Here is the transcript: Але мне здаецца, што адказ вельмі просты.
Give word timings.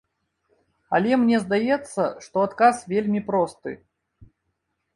Але 0.97 1.11
мне 1.25 1.37
здаецца, 1.43 2.01
што 2.29 2.37
адказ 2.47 2.75
вельмі 2.97 3.21
просты. 3.31 3.77